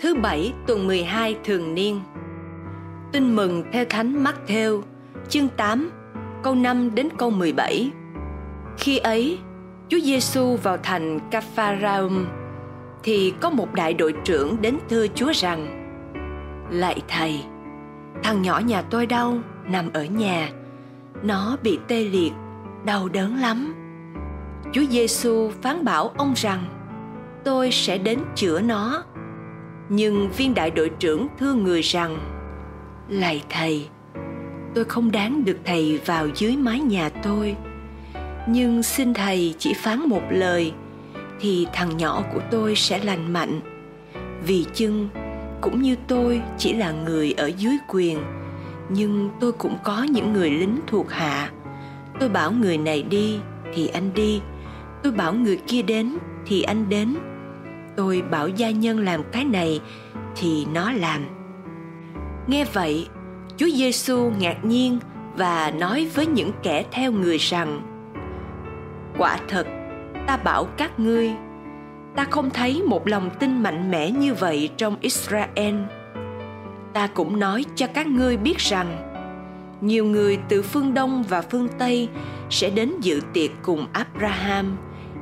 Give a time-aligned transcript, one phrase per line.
[0.00, 2.00] thứ bảy tuần 12 thường niên.
[3.12, 4.82] Tin mừng theo Thánh Matthew,
[5.28, 5.90] chương 8,
[6.42, 7.90] câu 5 đến câu 17.
[8.78, 9.38] Khi ấy,
[9.88, 12.26] Chúa Giêsu vào thành capharaum
[13.02, 15.90] thì có một đại đội trưởng đến thưa Chúa rằng:
[16.70, 17.40] Lạy thầy,
[18.22, 20.48] thằng nhỏ nhà tôi đau, nằm ở nhà.
[21.22, 22.32] Nó bị tê liệt,
[22.84, 23.74] đau đớn lắm.
[24.72, 26.64] Chúa Giêsu phán bảo ông rằng:
[27.44, 29.04] Tôi sẽ đến chữa nó.
[29.88, 32.18] Nhưng viên đại đội trưởng thưa người rằng:
[33.08, 33.88] Lạy thầy,
[34.74, 37.56] tôi không đáng được thầy vào dưới mái nhà tôi.
[38.48, 40.72] Nhưng xin thầy chỉ phán một lời
[41.40, 43.60] thì thằng nhỏ của tôi sẽ lành mạnh.
[44.46, 45.08] Vì chưng
[45.60, 48.18] cũng như tôi chỉ là người ở dưới quyền
[48.88, 51.50] nhưng tôi cũng có những người lính thuộc hạ.
[52.20, 53.38] Tôi bảo người này đi
[53.74, 54.40] thì anh đi
[55.02, 57.14] tôi bảo người kia đến thì anh đến
[57.96, 59.80] tôi bảo gia nhân làm cái này
[60.36, 61.24] thì nó làm.
[62.46, 63.08] Nghe vậy,
[63.56, 64.98] chúa giêsu ngạc nhiên
[65.36, 67.80] và nói với những kẻ theo người rằng,
[69.18, 69.66] quả thật,
[70.26, 71.32] ta bảo các ngươi,
[72.16, 75.74] ta không thấy một lòng tin mạnh mẽ như vậy trong israel.
[76.92, 79.10] Ta cũng nói cho các ngươi biết rằng,
[79.80, 82.08] nhiều người từ phương đông và phương tây
[82.50, 84.76] sẽ đến dự tiệc cùng abraham,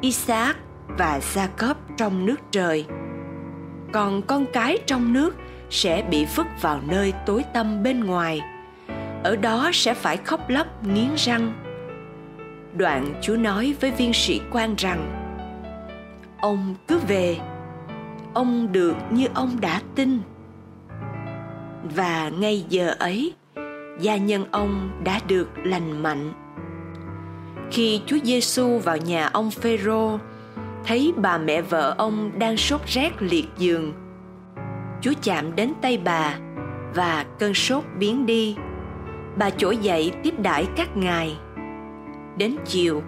[0.00, 0.56] isaac
[0.98, 2.84] và jacob trong nước trời.
[3.92, 5.36] Còn con cái trong nước
[5.70, 8.40] sẽ bị vứt vào nơi tối tăm bên ngoài.
[9.24, 11.52] Ở đó sẽ phải khóc lóc, nghiến răng.
[12.76, 15.12] Đoạn chúa nói với viên sĩ quan rằng,
[16.40, 17.36] ông cứ về.
[18.34, 20.20] Ông được như ông đã tin.
[21.96, 23.34] Và ngay giờ ấy,
[24.00, 26.32] gia nhân ông đã được lành mạnh.
[27.70, 30.18] Khi chúa giêsu vào nhà ông phêrô
[30.84, 33.92] thấy bà mẹ vợ ông đang sốt rét liệt giường.
[35.00, 36.38] Chúa chạm đến tay bà
[36.94, 38.56] và cơn sốt biến đi.
[39.36, 41.36] Bà trỗi dậy tiếp đãi các ngài.
[42.36, 43.02] Đến chiều,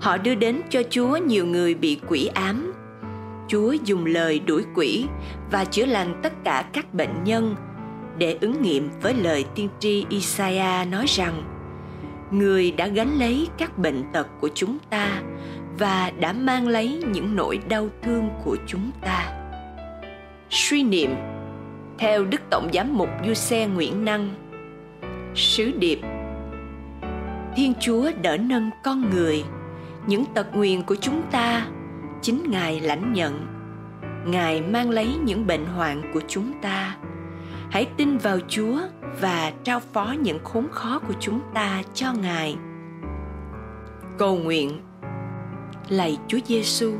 [0.00, 2.72] họ đưa đến cho chúa nhiều người bị quỷ ám.
[3.48, 5.06] Chúa dùng lời đuổi quỷ
[5.50, 7.56] và chữa lành tất cả các bệnh nhân
[8.18, 11.53] để ứng nghiệm với lời tiên tri Isaiah nói rằng
[12.30, 15.22] người đã gánh lấy các bệnh tật của chúng ta
[15.78, 19.32] và đã mang lấy những nỗi đau thương của chúng ta.
[20.50, 21.14] Suy niệm,
[21.98, 24.34] theo đức tổng giám mục du xe nguyễn năng,
[25.34, 25.98] sứ điệp,
[27.56, 29.44] thiên chúa đỡ nâng con người,
[30.06, 31.66] những tật nguyền của chúng ta,
[32.22, 33.46] chính ngài lãnh nhận.
[34.26, 36.96] Ngài mang lấy những bệnh hoạn của chúng ta.
[37.70, 38.78] Hãy tin vào chúa
[39.20, 42.56] và trao phó những khốn khó của chúng ta cho ngài.
[44.18, 44.80] Cầu nguyện.
[45.88, 46.92] Lạy chúa giêsu,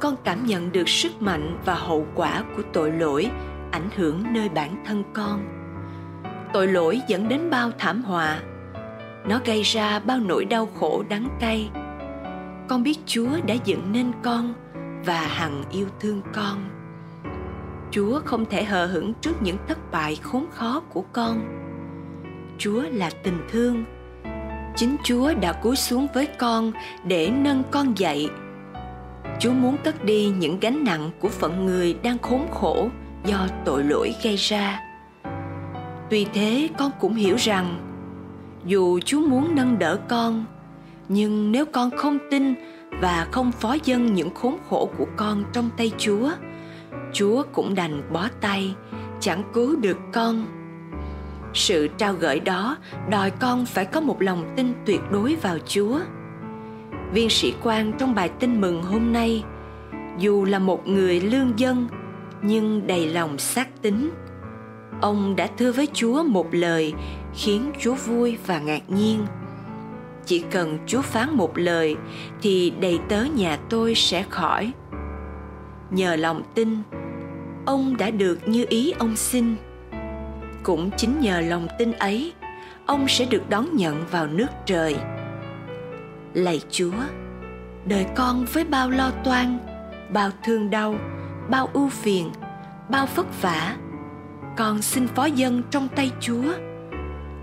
[0.00, 3.30] con cảm nhận được sức mạnh và hậu quả của tội lỗi
[3.70, 5.44] ảnh hưởng nơi bản thân con.
[6.52, 8.40] Tội lỗi dẫn đến bao thảm họa.
[9.28, 11.70] Nó gây ra bao nỗi đau khổ đắng cay.
[12.68, 14.54] Con biết chúa đã dựng nên con
[15.04, 16.75] và hằng yêu thương con
[17.96, 21.40] chúa không thể hờ hững trước những thất bại khốn khó của con.
[22.58, 23.84] Chúa là tình thương.
[24.76, 26.72] Chính chúa đã cúi xuống với con
[27.04, 28.28] để nâng con dậy.
[29.40, 32.88] Chúa muốn cất đi những gánh nặng của phận người đang khốn khổ
[33.24, 34.80] do tội lỗi gây ra.
[36.10, 37.78] Tuy thế, con cũng hiểu rằng,
[38.64, 40.44] dù chúa muốn nâng đỡ con,
[41.08, 42.54] nhưng nếu con không tin
[43.00, 46.30] và không phó dâng những khốn khổ của con trong tay chúa
[47.16, 48.74] chúa cũng đành bó tay,
[49.20, 50.46] chẳng cứu được con.
[51.54, 52.76] Sự trao gửi đó
[53.10, 55.98] đòi con phải có một lòng tin tuyệt đối vào chúa.
[57.12, 59.44] Viên sĩ quan trong bài tin mừng hôm nay,
[60.18, 61.88] dù là một người lương dân,
[62.42, 64.10] nhưng đầy lòng xác tín.
[65.00, 66.94] Ông đã thưa với chúa một lời
[67.34, 69.26] khiến chúa vui và ngạc nhiên.
[70.24, 71.96] Chỉ cần chúa phán một lời
[72.42, 74.72] thì đầy tớ nhà tôi sẽ khỏi.
[75.90, 76.76] Nhờ lòng tin
[77.66, 79.56] ông đã được như ý ông xin.
[80.62, 82.32] Cũng chính nhờ lòng tin ấy,
[82.86, 84.96] ông sẽ được đón nhận vào nước trời.
[86.34, 86.92] Lạy chúa,
[87.84, 89.58] đời con với bao lo toan,
[90.12, 90.94] bao thương đau,
[91.50, 92.30] bao ưu phiền,
[92.90, 93.76] bao vất vả,
[94.56, 96.52] con xin phó dân trong tay chúa.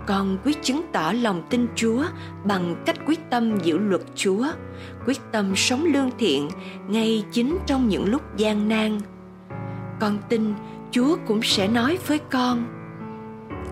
[0.06, 2.04] Con quyết chứng tỏ lòng tin chúa
[2.44, 4.46] bằng cách quyết tâm giữ luật chúa,
[5.06, 6.48] quyết tâm sống lương thiện
[6.88, 9.00] ngay chính trong những lúc gian nan
[10.04, 10.54] con tin
[10.90, 12.64] chúa cũng sẽ nói với con.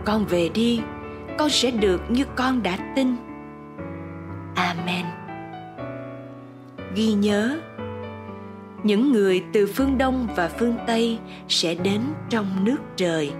[0.04, 0.80] Con về đi,
[1.38, 3.16] con sẽ được như con đã tin.
[4.54, 5.06] Amen.
[6.94, 7.58] Ghi nhớ,
[8.82, 11.18] những người từ phương đông và phương tây
[11.48, 12.00] sẽ đến
[12.30, 13.32] trong nước trời.